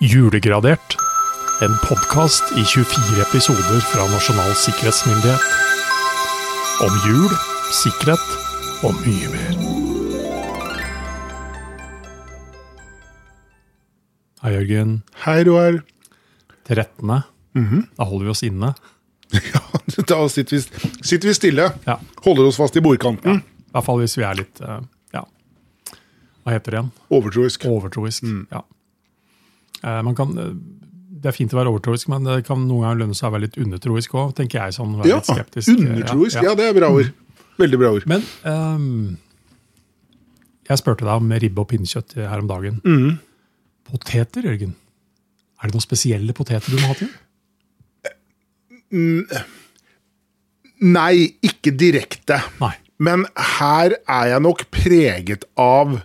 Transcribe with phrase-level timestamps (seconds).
[0.00, 0.96] Julegradert.
[1.64, 5.40] En podkast i 24 episoder fra Nasjonal sikkerhetsmyndighet.
[6.84, 7.32] Om jul,
[7.72, 8.26] sikkerhet
[8.84, 9.56] og mye mer.
[14.44, 14.98] Hei, Jørgen.
[15.24, 15.80] Hei, Roar.
[16.68, 17.16] 13.
[17.96, 18.74] Da holder vi oss inne.
[19.96, 21.64] Ja, da sitter vi, sitter vi stille.
[21.88, 21.96] Ja.
[22.22, 23.40] Holder oss fast i bordkanten.
[23.40, 24.78] I hvert fall hvis vi er litt eh,
[25.16, 25.24] Ja.
[26.44, 26.90] Hva heter det igjen?
[27.16, 27.64] Overtroisk.
[27.66, 28.28] Overtroisk.
[28.52, 28.60] Ja.
[29.82, 30.52] Eh, man kan, eh,
[31.20, 33.46] det er fint å være overtroisk, men det kan noen ganger lønne seg å være
[33.48, 34.34] litt undertroisk òg,
[34.74, 36.40] sånn, Ja, undertroisk.
[36.40, 36.54] Ja, Ja, ja.
[36.54, 37.12] det er bra ord.
[37.58, 38.06] Veldig bra ord.
[38.06, 39.18] Men um,
[40.68, 42.80] jeg spurte deg om ribbe og pinnekjøtt her om dagen.
[42.84, 43.18] Mm.
[43.88, 44.74] Poteter, Jørgen?
[45.62, 47.08] Er det noen spesielle poteter du må ha til?
[50.86, 51.14] Nei,
[51.46, 52.40] ikke direkte.
[52.60, 52.74] Nei.
[53.02, 53.24] Men
[53.58, 55.98] her er jeg nok preget av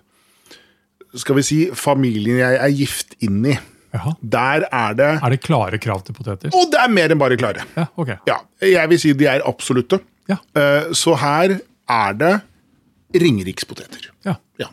[1.15, 3.57] skal vi si, familien jeg er gift inn i.
[3.91, 4.13] Jaha.
[4.23, 6.49] Der er det Er det klare krav til poteter?
[6.55, 7.65] Og det er mer enn bare klare.
[7.75, 8.13] Ja, ok.
[8.29, 9.99] Ja, Jeg vil si de er absolutte.
[10.31, 10.37] Ja.
[10.55, 11.57] Eh, Så her
[11.89, 12.41] er det
[13.19, 14.09] ringerikspoteter.
[14.25, 14.35] ja.
[14.59, 14.67] Ja.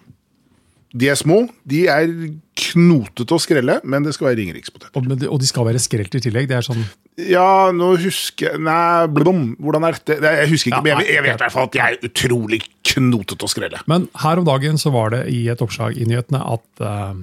[0.98, 2.10] De er små, de er
[2.58, 4.94] knotete å skrelle, men det skal være ringerikspoteter.
[4.98, 6.48] Og, og de skal være skrelt i tillegg?
[6.50, 6.82] Det er sånn
[7.28, 10.18] Ja, nå husker jeg Nei, blom, hvordan er dette?
[10.24, 12.60] Jeg husker ikke, Ja, men jeg, jeg vet i hvert fall at de er utrolig
[12.92, 13.82] knotete å skrelle.
[13.90, 17.14] Men her om dagen så var det i et oppslag i nyhetene at uh,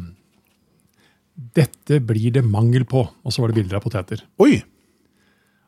[1.57, 3.03] dette blir det mangel på.
[3.03, 4.23] Og så var det bilder av poteter.
[4.43, 4.59] Oi!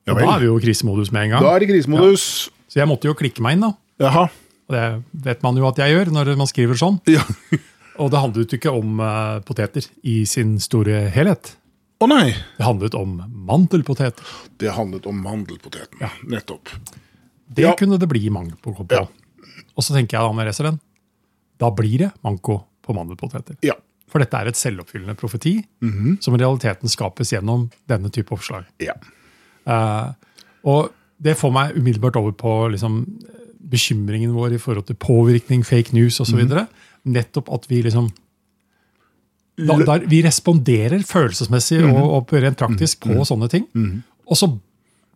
[0.07, 1.43] Ja da er vi jo i krisemodus med en gang.
[1.43, 2.27] Da er det krisemodus.
[2.71, 3.73] Så jeg måtte jo klikke meg inn, da.
[4.05, 4.29] Jaha.
[4.67, 4.85] Og det
[5.25, 7.01] vet man jo at jeg gjør når man skriver sånn.
[7.11, 7.25] Ja.
[7.99, 11.55] Og det handlet jo ikke om uh, poteter i sin store helhet.
[12.01, 12.29] Å nei!
[12.57, 13.15] Det handlet om
[13.47, 14.23] mandelpoteter.
[14.61, 15.97] Det handlet om mandelpoteten.
[16.29, 16.69] Nettopp.
[17.49, 17.73] Det Ja.
[17.79, 18.75] kunne det bli mangel på.
[18.91, 19.07] Ja.
[19.75, 20.79] Og så tenker jeg da når jeg leser den,
[21.57, 23.57] da blir det manko på mandelpoteter.
[23.65, 23.73] Ja.
[24.07, 26.21] For dette er et selvoppfyllende profeti Mhm.
[26.21, 28.65] som i realiteten skapes gjennom denne type oppslag.
[28.79, 28.93] ja.
[29.67, 30.13] Uh,
[30.63, 33.01] og det får meg umiddelbart over på liksom,
[33.69, 36.35] bekymringen vår i forhold til påvirkning, fake news osv.
[36.45, 36.67] Mhm.
[37.07, 38.09] Nettopp at vi liksom
[39.57, 41.95] da, der Vi responderer følelsesmessig Mhm.
[41.97, 43.65] og, og rent praktisk på sånne ting.
[44.27, 44.51] Og så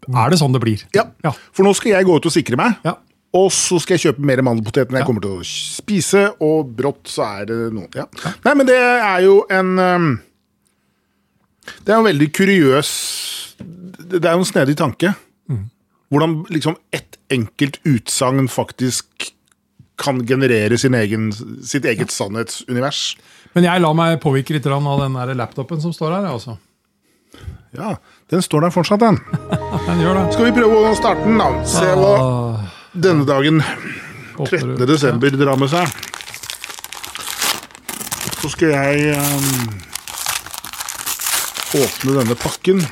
[0.09, 0.84] er det sånn det blir.
[0.96, 1.03] ja.
[1.24, 1.31] Ja.
[1.53, 2.75] For nå skal jeg gå ut og sikre meg.
[2.84, 2.96] Ja.
[3.34, 5.06] Og så skal jeg kjøpe mer mandelpotet enn jeg Ja.
[5.06, 7.88] kommer til å spise, og brått så er det noe.
[7.96, 8.06] Ja.
[8.44, 10.22] Nei, men det er jo en um,
[11.85, 12.90] Det er jo en veldig kuriøs
[14.09, 15.13] Det er jo en snedig tanke.
[16.12, 19.31] Hvordan liksom ett enkelt utsagn faktisk
[20.02, 21.30] kan generere sin egen,
[21.66, 23.02] sitt eget sannhetsunivers.
[23.56, 26.28] Men jeg lar meg påvirke litt av den der laptopen som står her.
[26.32, 26.58] Altså.
[27.78, 27.94] Ja,
[28.32, 29.18] den står der fortsatt, den.
[29.88, 30.24] Den gjør det.
[30.36, 31.48] Skal vi prøve å starte den, da?
[31.68, 33.62] Se hva Ah, denne dagen
[34.36, 34.76] 13.
[34.90, 35.88] desember drar med seg.
[38.42, 39.80] Så skal jeg um,
[41.80, 42.84] åpne denne pakken.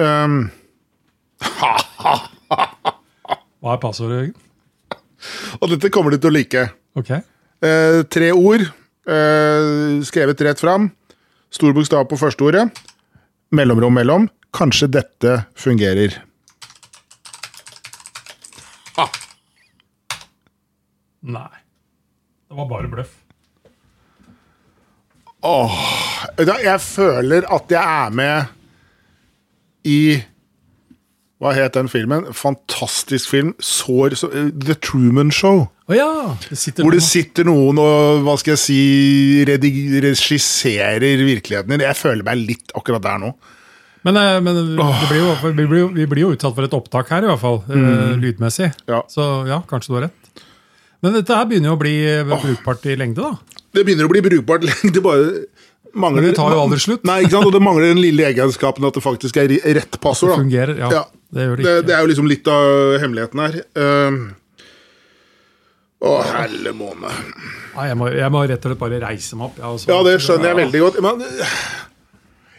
[0.00, 0.36] Um,
[3.64, 4.34] Hva er passordet, Jørgen?
[5.60, 6.66] Og dette kommer du til å like.
[6.98, 7.10] Ok.
[7.14, 8.66] Eh, tre ord,
[9.06, 9.70] eh,
[10.06, 10.90] skrevet rett fram.
[11.54, 12.68] Stor bokstav på første ordet.
[13.54, 14.28] Mellomrom mellom.
[14.54, 16.22] Kanskje dette fungerer.
[21.24, 21.48] Nei.
[22.48, 23.12] Det var bare bløff.
[25.44, 25.78] Åh
[26.64, 28.52] Jeg føler at jeg er med
[29.84, 29.98] i
[31.42, 32.28] Hva het den filmen?
[32.32, 33.54] Fantastisk film.
[33.60, 35.64] Sår, så, eh, The Truman Show.
[35.90, 36.36] Oh ja!
[36.48, 38.78] Det sitter Hvor det noen- sitter noen og hva skal jeg si,
[40.00, 41.80] regisserer virkeligheten.
[41.84, 43.32] Jeg føler meg litt akkurat der nå.
[44.04, 46.74] Men, eh, men det blir jo, vi, blir jo, vi blir jo utsatt for et
[46.76, 47.62] opptak her, i hvert fall.
[47.68, 48.20] Mm.
[48.20, 48.70] Lydmessig.
[48.90, 49.02] Ja.
[49.08, 50.42] Så ja, kanskje du har rett.
[51.04, 53.60] Men dette her begynner jo å bli eh, brukbart i lengde, da.
[53.74, 55.30] Det begynner å bli brukbart i lengde bare
[55.94, 57.04] mangler Men det tar jo aldri slutt.
[57.08, 57.48] Nei, ikke sant?
[57.48, 60.32] Og det mangler den lille egenskapen at det faktisk er rett passord.
[60.34, 60.40] da.
[60.42, 60.90] Fungerer, ja.
[61.00, 61.04] Ja.
[61.34, 61.86] Det gjør det Det, ikke.
[61.88, 63.60] det er jo liksom litt av hemmeligheten her.
[63.74, 64.12] Uh,
[66.04, 67.10] å, helle måne.
[67.74, 69.58] Ja, jeg, må, jeg må rett og slett bare reise meg opp.
[69.58, 69.90] Ja, altså.
[69.90, 71.00] Ja, det skjønner jeg veldig godt.
[71.04, 71.24] Men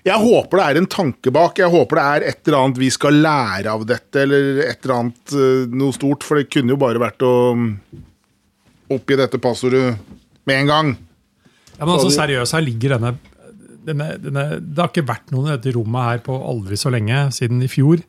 [0.05, 1.61] jeg håper det er en tanke bak.
[1.61, 4.95] Jeg håper det er et eller annet vi skal lære av dette, eller et eller
[4.99, 6.25] annet eh, noe stort.
[6.25, 7.69] For det kunne jo bare vært å um,
[8.93, 9.95] oppgi dette passordet
[10.45, 10.91] med en gang.
[11.75, 13.15] Ja, men altså, seriøst, her ligger denne,
[13.87, 17.25] denne, denne Det har ikke vært noen i dette rommet her på aldri så lenge,
[17.35, 18.05] siden i fjor.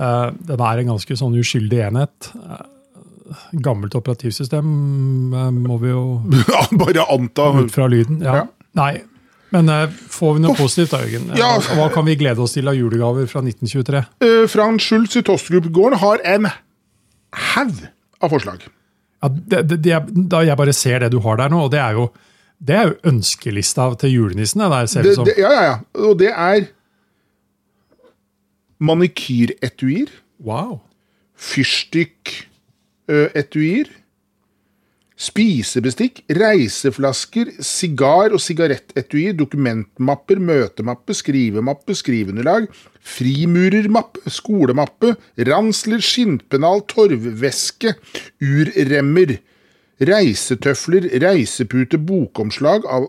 [0.00, 2.30] Eh, den er en ganske sånn uskyldig enhet.
[2.34, 2.62] Eh,
[3.64, 4.68] gammelt operativsystem,
[5.34, 6.04] eh, må vi jo
[6.82, 7.50] bare anta.
[7.60, 8.20] ut fra lyden.
[8.24, 8.42] Ja.
[8.42, 8.46] Ja.
[8.74, 8.92] Nei,
[9.54, 9.70] men
[10.10, 11.28] får vi noe positivt da, Jørgen?
[11.38, 11.52] Ja.
[11.78, 14.00] Hva kan vi glede oss til av julegaver fra 1923?
[14.24, 16.48] Uh, Frans Schultz i Tostrup-gården har en
[17.54, 17.76] haug
[18.18, 18.64] av forslag.
[19.22, 20.00] Ja, det, det, det,
[20.34, 22.08] da jeg bare ser det du har der nå, og det er jo
[22.64, 24.60] Det er jo ønskelista til julenissen.
[24.72, 25.26] Der ser det som.
[25.38, 25.78] ja, ja, ja.
[26.06, 26.66] Og det er
[28.80, 30.08] manikyretuier,
[30.44, 30.80] Wow.
[31.36, 33.88] fyrstikketuier,
[35.16, 42.66] spisebestikk, reiseflasker, sigar- og sigarettetuier, dokumentmapper, møtemappe, skrivemappe, skriveunderlag,
[43.00, 47.94] frimurermappe, skolemappe, ransler, skinnpennal, torvveske,
[48.42, 49.36] urremmer,
[50.02, 53.06] reisetøfler, reisepute, bokomslag av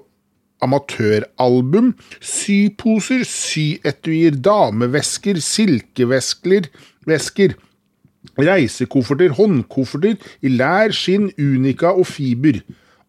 [0.64, 1.94] amatøralbum,
[2.24, 6.70] syposer, syetuier, damevesker, silkevesker,
[7.10, 7.56] vesker,
[8.40, 10.16] reisekofferter, håndkofferter
[10.46, 12.62] i lær, skinn, unika og fiber.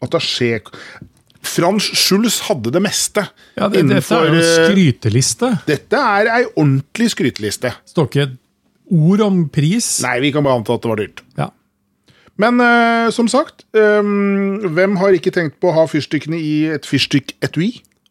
[0.04, 0.58] Attaché
[1.46, 3.22] Frans Schulz hadde det meste
[3.56, 5.52] Ja, det, dette er en eh, skryteliste.
[5.68, 7.72] Dette er ei ordentlig skryteliste.
[7.88, 8.34] Står ikke et
[8.96, 9.96] ord om pris.
[10.04, 11.22] Nei, vi kan bare anta at det var dyrt.
[11.38, 11.48] Ja.
[12.40, 16.88] Men uh, som sagt, um, hvem har ikke tenkt på å ha fyrstikkene i et
[16.88, 17.70] fyrstikketui?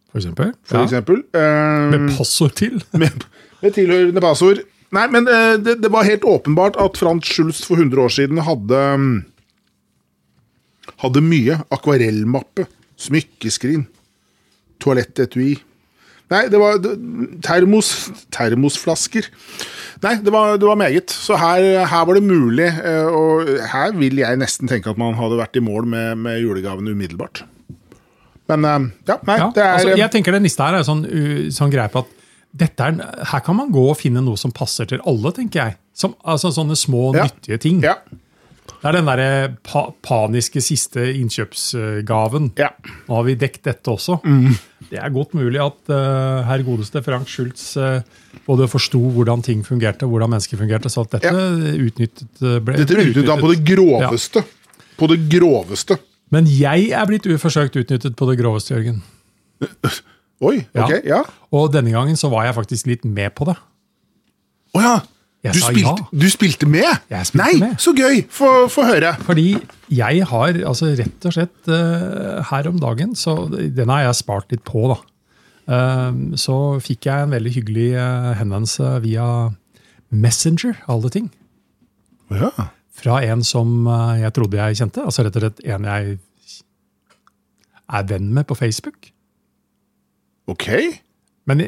[0.09, 0.53] For eksempel.
[0.65, 0.87] for ja.
[0.87, 1.21] eksempel?
[1.35, 2.79] um, Med passord til.
[3.01, 3.27] med,
[3.61, 4.63] med tilhørende passord.
[4.95, 8.41] Nei, men uh, det, det var helt åpenbart at Frans Schulz for 100 år siden
[8.47, 9.15] hadde um,
[11.01, 11.57] Hadde mye.
[11.73, 12.67] Akvarellmappe,
[13.01, 13.87] smykkeskrin,
[14.79, 15.57] toalettetui.
[16.33, 16.79] Nei, det var
[17.45, 17.89] termos,
[18.33, 19.27] termosflasker.
[20.03, 21.13] Nei, det var, det var meget.
[21.13, 25.13] Så her, her var det mulig, eh, og her vil jeg nesten tenke at man
[25.19, 27.43] hadde vært i mål med, med julegavene umiddelbart.
[28.49, 31.05] Men eh, ja, nei, Ja, det er altså, jeg tenker Den lista her er sånn,
[31.55, 32.11] sånn greie på at
[32.55, 32.99] dette er,
[33.31, 35.77] her kan man gå og finne noe som passer til alle, tenker jeg.
[35.97, 37.25] Som, altså Sånne små, Ja.
[37.27, 37.81] nyttige ting.
[37.83, 37.97] Ja.
[38.75, 42.51] Det er den der pa paniske siste innkjøpsgaven.
[42.59, 42.69] ja.
[43.07, 44.19] Nå har vi dekket dette også.
[44.23, 44.53] Mm.
[44.89, 48.01] Det er godt mulig at uh, herr godeste Frank Schultz uh,
[48.45, 52.97] både forsto hvordan ting fungerte, hvordan mennesker fungerte, så at dette utnyttet uh, ble, Dette
[52.97, 54.45] ble utnyttet han på det groveste.
[54.99, 55.97] På det groveste.
[56.33, 59.01] Men jeg er blitt uforsøkt utnyttet på det groveste, Jørgen.
[60.43, 61.21] Oi, ok, ja.
[61.55, 63.55] Og denne gangen så var jeg faktisk litt med på det.
[64.75, 64.95] Å ja.
[65.45, 66.21] Jeg Du sa spilte, ja.
[66.23, 67.01] du spilte med?
[67.11, 67.81] Jeg spilte Nei, med.
[67.81, 68.21] så gøy!
[68.33, 69.11] Få høre.
[69.27, 69.49] Fordi
[69.93, 74.55] jeg har altså rett og slett uh, her om dagen, så den har jeg spart
[74.55, 74.97] litt på, da.
[75.65, 79.27] Uh, så fikk jeg en veldig hyggelig uh, henvendelse via
[80.09, 81.29] Messenger, alle ting.
[82.33, 82.49] Ja.
[82.95, 83.85] Fra en som
[84.17, 85.03] jeg trodde jeg kjente.
[85.03, 86.15] Altså rett og slett en jeg
[87.85, 89.11] er venn med på Facebook.
[90.49, 90.69] Ok.
[91.45, 91.61] Men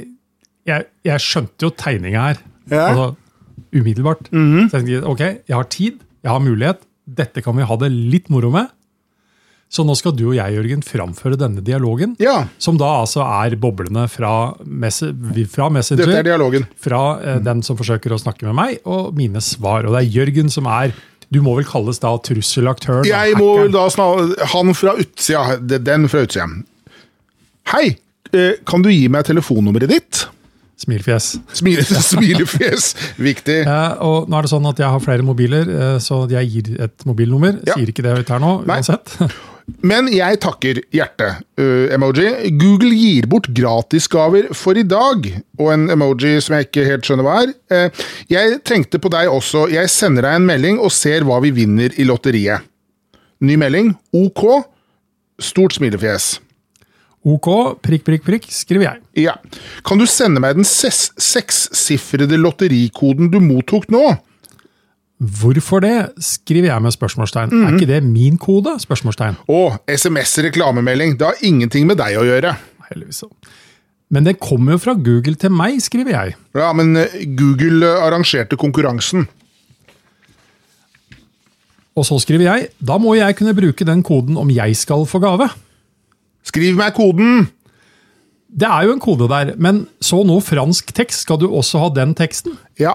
[0.65, 2.39] jeg, jeg skjønte jo tegninga her.
[2.71, 2.88] Ja.
[2.88, 3.09] Altså,
[3.75, 4.30] umiddelbart.
[4.31, 6.83] Så jeg tenkte ok, jeg har tid, jeg har mulighet.
[7.07, 8.68] Dette kan vi ha det litt moro med.
[9.68, 12.13] Så nå skal du og jeg, Jørgen, framføre denne dialogen.
[12.24, 15.01] Ja, Som da altså er boblene fra, mess
[15.51, 16.06] fra Messenger.
[16.07, 16.63] dette er dialogen.
[16.80, 19.83] fra eh, den som forsøker å snakke med meg, og mine svar.
[19.83, 20.95] Og det er Jørgen som er
[21.27, 23.04] Du må vel kalles da trusselaktøren?
[23.04, 25.57] Jeg må vel da snakke Han fra utsida.
[25.59, 26.48] Den fra utsida.
[27.74, 27.98] Hei,
[28.31, 30.21] eh, kan du gi meg telefonnummeret ditt?
[30.77, 31.31] Smilfjes.
[31.57, 31.81] Smil,
[32.12, 32.91] smilefjes.
[33.18, 33.59] Viktig.
[33.65, 36.81] Ja, og nå er det sånn at Jeg har flere mobiler, eh, så jeg gir
[36.85, 37.57] et mobilnummer.
[37.65, 37.77] Ja.
[37.77, 38.77] Sier ikke det høyt her nå, Nei.
[38.81, 39.15] uansett.
[39.83, 42.29] Men jeg takker hjerte-emoji.
[42.56, 45.27] Google gir bort gratisgaver for i dag.
[45.59, 47.51] Og en emoji som jeg ikke helt skjønner hva er.
[47.68, 49.65] Uh, jeg tenkte på deg også.
[49.73, 52.63] Jeg sender deg en melding og ser hva vi vinner i lotteriet.
[53.44, 53.91] Ny melding.
[54.15, 54.45] OK.
[55.44, 56.38] Stort smilefjes.
[57.27, 57.50] OK,
[57.83, 59.01] prikk, prikk, prikk, skriver jeg.
[59.27, 59.35] Ja.
[59.88, 64.06] Kan du sende meg den sekssifrede lotterikoden du mottok nå?
[65.18, 67.51] Hvorfor det, skriver jeg med spørsmålstegn.
[67.51, 67.63] Mm.
[67.66, 68.75] Er ikke det min kode?
[68.80, 69.40] Spørsmålstegn.
[69.49, 71.18] Å, SMS-reklamemelding.
[71.18, 72.54] Det har ingenting med deg å gjøre.
[72.92, 73.23] Heldigvis.
[73.25, 73.31] så.
[74.13, 76.37] Men det kommer jo fra Google til meg, skriver jeg.
[76.56, 79.25] Ja, men eh, Google eh, arrangerte konkurransen.
[81.97, 85.19] Og så skriver jeg da må jeg kunne bruke den koden om jeg skal få
[85.23, 85.49] gave.
[86.47, 87.49] Skriv meg koden!
[88.57, 91.89] Det er jo en kode der, men så nå fransk tekst, skal du også ha
[91.94, 92.56] den teksten?
[92.80, 92.94] Ja.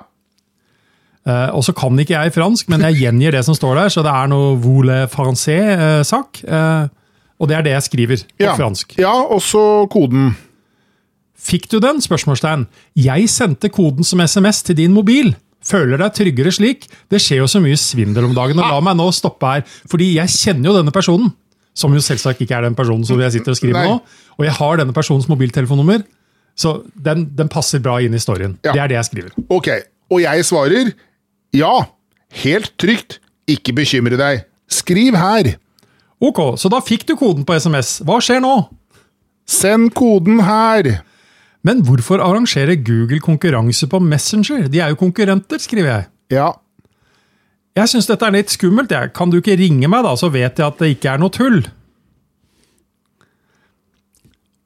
[1.23, 4.03] Uh, og så kan ikke jeg fransk, men jeg gjengir det som står der, så
[4.03, 6.41] det er noe voule français-sak.
[6.49, 6.89] Uh,
[7.39, 8.57] og det er det jeg skriver på Ja.
[8.59, 8.97] fransk.
[8.99, 10.33] ja, og så koden.
[11.39, 12.01] Fikk du den?
[12.01, 12.67] spørsmålstegn.
[12.97, 15.35] Jeg sendte koden som SMS til din mobil.
[15.63, 16.89] Føler deg tryggere slik?
[17.11, 18.59] Det skjer jo så mye svindel om dagen.
[18.59, 21.33] og La meg nå stoppe her, fordi jeg kjenner jo denne personen.
[21.75, 23.87] Som jo selvsagt ikke er den personen som jeg sitter og skriver Nei.
[23.89, 24.27] nå.
[24.39, 26.05] Og jeg har denne personens mobiltelefonnummer,
[26.59, 28.59] så den, den passer bra inn i storyen.
[28.65, 28.75] Ja.
[28.75, 29.37] Det er det jeg skriver.
[29.49, 29.71] Ok,
[30.13, 30.93] og jeg svarer
[31.57, 31.73] ja.
[32.43, 33.19] Helt trygt.
[33.51, 34.45] Ikke bekymre deg.
[34.73, 35.55] Skriv her.
[36.23, 37.99] Ok, så da fikk du koden på SMS.
[38.07, 38.55] Hva skjer nå?
[39.49, 41.03] Send koden her.
[41.67, 44.69] Men hvorfor arrangerer Google konkurranse på Messenger?
[44.71, 46.09] De er jo konkurrenter, skriver jeg.
[46.39, 46.49] Ja.
[47.79, 48.93] Jeg syns dette er litt skummelt.
[48.93, 49.13] Jeg.
[49.17, 51.63] Kan du ikke ringe meg, da, så vet jeg at det ikke er noe tull?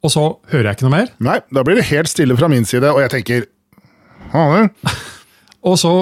[0.06, 1.10] Og så hører jeg ikke noe mer.
[1.22, 3.46] Nei, da blir det helt stille fra min side, og jeg tenker
[4.34, 4.66] «Ha,
[5.66, 5.92] Og så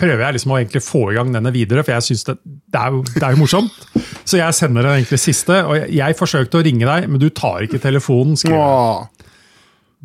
[0.00, 2.80] prøver jeg liksom å egentlig få i gang denne videre, for jeg synes det, det,
[2.80, 3.74] er jo, det er jo morsomt.
[4.30, 5.56] Så jeg sender den egentlig siste.
[5.66, 8.38] Og jeg, jeg forsøkte å ringe deg, men du tar ikke telefonen.
[8.38, 9.28] skriver jeg.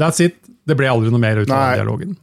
[0.02, 0.42] That's it.
[0.66, 2.18] Det ble aldri noe mer ut av den dialogen.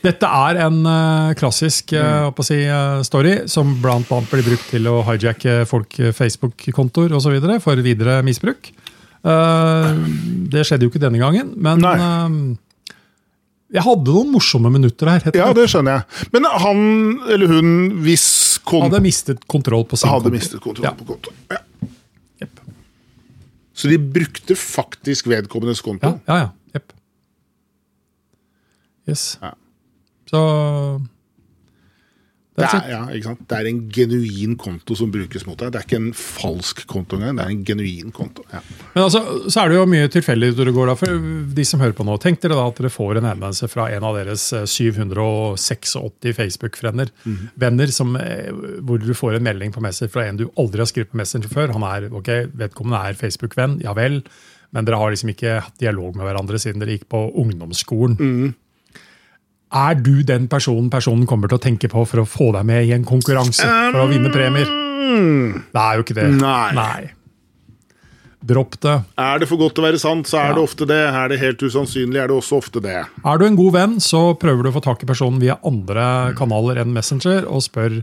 [0.00, 5.00] Dette er en uh, klassisk å si, uh, story som annet blir brukt til å
[5.10, 7.36] hijacke folk Facebook-kontoer osv.
[7.60, 8.72] for videre misbruk.
[9.20, 11.82] Det skjedde jo ikke denne gangen, men
[13.70, 15.26] jeg hadde noen morsomme minutter her.
[15.36, 16.30] Ja, det skjønner jeg.
[16.32, 16.80] Men han
[17.30, 17.68] eller hun,
[18.02, 18.24] hvis
[18.66, 20.34] kon Hadde mistet kontroll på sin hadde konto.
[20.38, 20.94] mistet kontroll Ja.
[20.96, 21.32] på konto.
[21.52, 21.60] Ja.
[22.42, 22.60] Yep.
[23.74, 26.16] Så de brukte faktisk vedkommendes konto?
[26.26, 26.40] Ja, ja.
[26.40, 26.80] ja.
[26.80, 26.92] Yep.
[29.12, 29.38] Yes.
[29.42, 29.52] Ja.
[30.30, 30.40] Så
[32.60, 33.40] Det er, ja, sant?
[33.48, 35.70] det er en genuin konto som brukes mot deg.
[35.72, 38.44] Det er ikke en falsk konto engang, det er en genuin konto.
[38.52, 38.60] Ja.
[38.92, 41.24] Men altså, så er det jo mye tilfeldigheter det går da, for
[41.56, 42.18] de som hører på nå.
[42.20, 45.96] Tenk dere da at dere får en henvendelse fra en av deres eh, 786
[46.36, 47.14] Facebook-venner.
[47.64, 48.52] Venner som, eh,
[48.84, 51.54] hvor du får en melding på Messenger fra en du aldri har skrevet på Messenger
[51.54, 51.72] før.
[51.78, 54.20] Han er, ok, Vedkommende er Facebook-venn, ja vel,
[54.76, 58.20] men dere har liksom ikke hatt dialog med hverandre siden dere gikk på ungdomsskolen.
[59.72, 62.88] Er du den personen personen kommer til å tenke på for å få deg med
[62.88, 63.62] i en konkurranse
[63.92, 64.66] for å vinne premier?
[64.66, 66.26] Det er jo ikke det.
[66.40, 67.10] Nei.
[68.50, 68.94] Dropp det.
[69.20, 70.54] Er det for godt til å være sant, så er Ja.
[70.56, 70.96] det ofte det.
[71.12, 73.04] Er det helt usannsynlig, er det også ofte det.
[73.24, 76.32] Er du en god venn, så prøver du å få tak i personen via andre
[76.34, 78.02] kanaler enn Messenger, og spør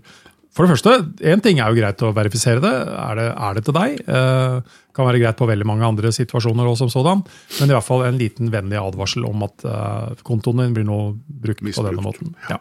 [0.57, 0.91] For det første,
[1.29, 2.73] én ting er jo greit å verifisere det.
[2.73, 3.99] Er det, er det til deg?
[4.09, 7.21] Eh, kan være greit på veldig mange andre situasjoner også som sådan.
[7.59, 10.97] Men i hvert fall en liten vennlig advarsel om at eh, kontoen din blir nå
[11.45, 12.33] brukt på denne måten.
[12.49, 12.57] Ja.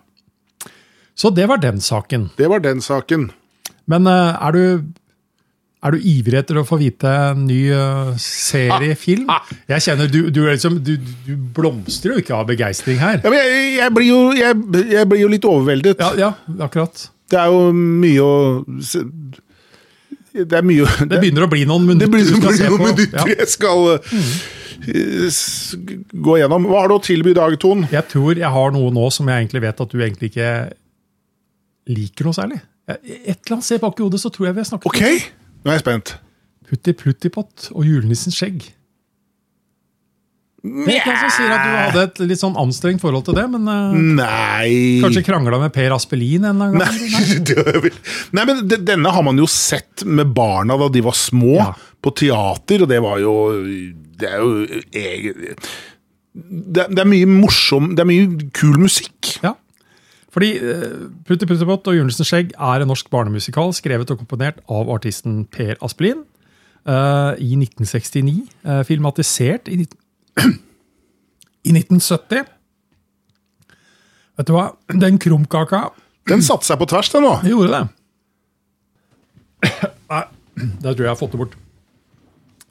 [1.17, 2.29] Så det var den saken.
[2.37, 3.31] Det var den saken.
[3.89, 4.93] Men eh, er du
[5.87, 9.33] er du ivrig etter å få vite en ny eh, seriefilm?
[9.73, 13.21] Jeg kjenner du, du, liksom, du, du blomstrer jo ikke av begeistring her.
[13.25, 14.57] Ja, jeg, jeg, blir jo, jeg,
[14.93, 16.03] jeg blir jo litt overveldet.
[16.03, 16.33] Ja, ja,
[16.67, 17.07] akkurat.
[17.31, 18.33] Det er jo mye å
[20.37, 22.91] Det er mye å- Det begynner å bli noen minutter skal se noen på.
[22.93, 25.31] minutter jeg skal eh,
[26.13, 26.67] gå gjennom.
[26.69, 27.87] Hva har du å tilby i dag, Ton?
[27.91, 30.51] Jeg tror jeg har noe nå som jeg egentlig vet at du egentlig ikke
[31.97, 32.61] liker noe særlig.
[32.87, 35.01] Et eller annet sted bak i hodet så tror jeg vi har snakket Ok,
[35.65, 36.15] nå er jeg spent.
[36.69, 38.69] Putti Pluttipott og julenissens skjegg.
[40.67, 43.37] Det er ikke noen som sier at du hadde et litt sånn anstrengt forhold til
[43.39, 44.71] det, men eh, Nei
[45.05, 46.77] kanskje krangla med Per Aspelin en gang?
[46.81, 47.91] Nei,
[48.37, 51.69] Nei, men de- denne har man jo sett med barna da de var små, Ja.
[52.03, 53.35] på teater, og det var jo
[54.21, 54.67] Det er jo
[56.37, 59.37] det, er mye morsom Det er mye kul musikk.
[59.45, 59.55] Ja.
[60.37, 64.91] Fordi uh, Putti Puttipott og Jørnesen skjegg er en norsk barnemusikal skrevet og komponert av
[64.97, 66.25] artisten Per Aspelin
[66.87, 68.45] Uh, i 1969.
[68.63, 69.81] Uh, filmatisert i,
[71.67, 72.45] i 1970.
[74.37, 74.67] Vet du hva?
[74.93, 75.87] Den krumkaka
[76.29, 77.33] Den satte seg på tvers, den nå.
[77.47, 77.85] gjorde det.
[80.11, 80.23] Nei,
[80.57, 81.55] det tror jeg jeg har fått det bort.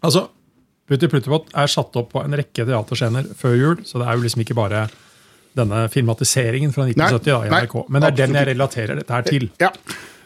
[0.05, 0.27] Altså,
[0.85, 4.25] Putti Pluttipott er satt opp på en rekke teaterscener før jul, så det er jo
[4.27, 4.83] liksom ikke bare
[5.55, 7.75] denne filmatiseringen fra 1970 da, i NRK.
[7.89, 9.47] Men det er den jeg relaterer dette her til.
[9.63, 9.71] Ja.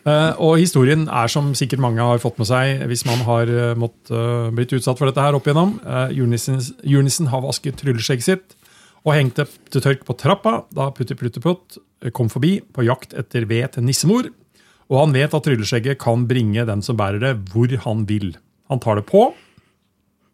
[0.10, 3.76] Eh, og historien er som sikkert mange har fått med seg hvis man har uh,
[3.78, 5.76] mått, eh, blitt utsatt for dette her opp igjennom.
[6.16, 8.56] Julenissen har vasket trylleskjegget sitt
[9.08, 13.16] og hengt det til tørk på trappa da Putti Pluttepott eh, kom forbi på jakt
[13.18, 14.32] etter ved til nissemor.
[14.90, 18.34] Og han vet at trylleskjegget kan bringe den som bærer det, hvor han vil.
[18.72, 19.30] Han tar det på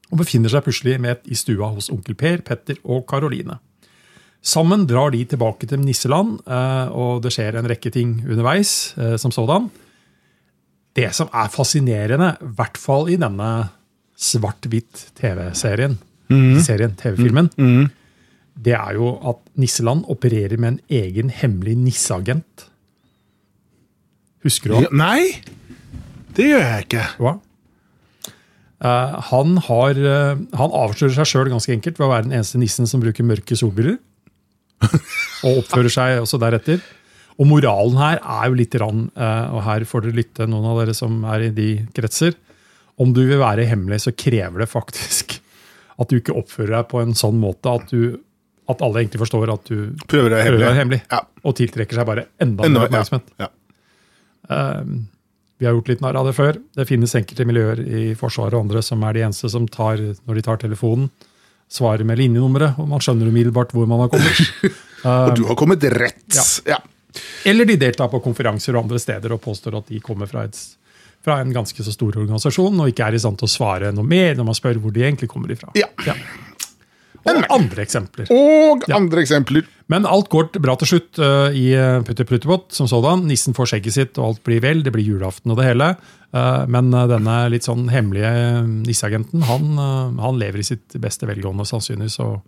[0.05, 3.57] og befinner seg plutselig med i stua hos onkel Per, Petter og Karoline.
[4.45, 8.93] Sammen drar de tilbake til nisseland, eh, og det skjer en rekke ting underveis.
[8.97, 9.71] eh, som sådan.
[10.95, 13.69] Det som er fascinerende, i hvert fall i denne
[14.15, 15.97] svart-hvitt TV-serien,
[16.63, 17.49] serien, TV-filmen,
[18.55, 22.67] det er jo at Nisseland opererer med en egen hemmelig nisseagent.
[24.45, 24.85] Husker du han?
[24.87, 25.41] Ja, Nei,
[26.37, 27.03] det gjør jeg ikke.
[27.19, 27.33] Hva?
[28.85, 29.99] Eh, han, har,
[30.55, 33.57] han avslører seg sjøl ganske enkelt ved å være den eneste nissen som bruker mørke
[33.59, 33.97] solbriller.
[35.45, 36.83] Og oppfører seg også deretter.
[37.35, 40.81] Og moralen her er jo litt rann, eh, og her får dere lytte, noen av
[40.81, 42.37] dere som er i de kretser.
[43.01, 45.39] Om du vil være hemmelig, så krever det faktisk
[45.99, 48.15] at du ikke oppfører deg på en sånn måte at, du,
[48.71, 50.71] at alle egentlig forstår at du Prøver å være hemmelig.
[50.79, 51.01] hemmelig.
[51.11, 51.21] Ja.
[51.43, 52.87] Og tiltrekker seg bare enda mer ja.
[52.89, 53.35] oppmerksomhet.
[53.39, 53.51] Ja.
[55.55, 56.57] Vi har gjort litt narr av det før.
[56.75, 60.39] Det finnes enkelte miljøer i Forsvaret og andre som er de eneste som tar, når
[60.39, 61.07] de tar telefonen,
[61.71, 64.73] svarer med linjenummeret, og man skjønner umiddelbart hvor man har kommet.
[65.05, 66.33] Og du har kommet rett.
[66.33, 66.43] Ja.
[66.65, 66.77] Ja.
[67.45, 70.57] Eller de deltar på konferanser og andre steder og påstår at de kommer fra et
[71.25, 74.05] fra en ganske så stor organisasjon og ikke er i stand til å svare noe
[74.05, 75.71] mer når man spør hvor de egentlig kommer ifra.
[75.77, 75.87] Ja.
[77.25, 78.29] Og andre eksempler.
[78.33, 79.65] Og andre eksempler.
[79.91, 83.25] Men alt går bra til slutt uh, i Putti Putter Pluttebot som sådan.
[83.29, 84.83] Nissen får skjegget sitt, og alt blir vel.
[84.85, 85.91] Det blir julaften og det hele.
[86.35, 88.31] Uh, men denne litt sånn hemmelige
[88.65, 92.41] nisseagenten, han, uh, han lever i sitt beste velgående sannsynligvis og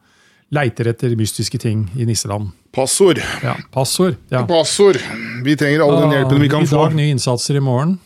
[0.53, 2.51] leiter etter mystiske ting i nisseland.
[2.75, 3.19] Passord.
[3.43, 4.15] Ja, Passord.
[4.31, 4.45] Ja.
[4.47, 4.99] Passord.
[5.43, 6.87] Vi trenger all den hjelpen vi kan I få.
[6.95, 7.97] nye innsatser i morgen.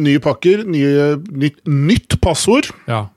[0.00, 2.70] Nye pakker, nye, nytt, nytt passord.
[2.88, 3.08] Ja.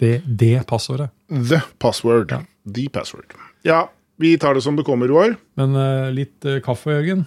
[0.00, 1.10] Det, det passordet.
[1.30, 2.34] The password.
[2.74, 3.34] The password.
[3.62, 5.36] Ja, vi tar det som det kommer, Roar.
[5.54, 7.22] Men uh, litt uh, kaffe, Jørgen.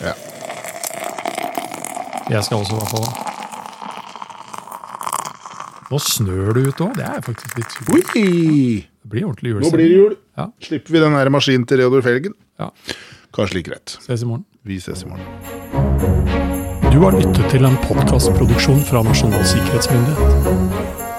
[0.00, 0.14] Ja.
[2.32, 3.06] Jeg skal også i hvert fall.
[5.92, 6.96] Nå snør det ute òg.
[6.96, 8.14] Det er faktisk litt supert.
[8.16, 10.16] Det blir ordentlig Nå blir det jul.
[10.40, 10.48] Ja.
[10.64, 12.32] Slipper vi den her maskinen til Reodor Felgen.
[12.62, 12.70] Ja.
[13.36, 13.98] Kanskje like greit.
[14.00, 14.46] Ses i morgen.
[14.64, 15.26] Vi ses i morgen.
[16.88, 21.11] Du har lyttet til en podkastproduksjon fra Nasjonal sikkerhetsmyndighet.